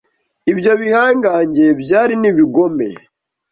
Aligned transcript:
Ibyo 0.51 0.71
bihangange 0.81 1.65
byari 1.81 2.13
n’ibigome 2.21 2.87